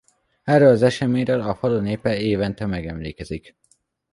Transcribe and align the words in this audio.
Erről 0.43 0.69
az 0.69 0.81
eseményről 0.81 1.41
a 1.41 1.55
falu 1.55 1.79
népe 1.79 2.17
évente 2.19 2.65
megemlékezik. 2.65 3.55